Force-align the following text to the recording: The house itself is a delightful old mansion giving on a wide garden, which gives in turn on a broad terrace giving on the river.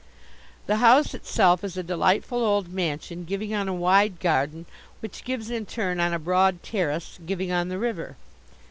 The 0.65 0.77
house 0.77 1.13
itself 1.13 1.63
is 1.63 1.77
a 1.77 1.83
delightful 1.83 2.43
old 2.43 2.69
mansion 2.73 3.23
giving 3.23 3.53
on 3.53 3.67
a 3.67 3.73
wide 3.75 4.19
garden, 4.19 4.65
which 4.99 5.23
gives 5.23 5.51
in 5.51 5.67
turn 5.67 5.99
on 5.99 6.11
a 6.11 6.17
broad 6.17 6.63
terrace 6.63 7.19
giving 7.23 7.51
on 7.51 7.69
the 7.69 7.77
river. 7.77 8.17